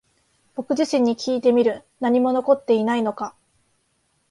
[0.55, 1.83] 僕自身にきいてみる。
[1.99, 3.35] 何も残っていないのか？